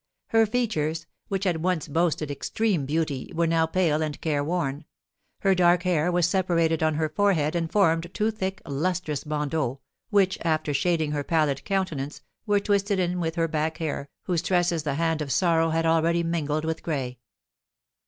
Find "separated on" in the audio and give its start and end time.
6.25-6.95